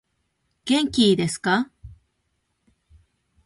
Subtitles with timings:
[0.65, 1.69] 元気いですか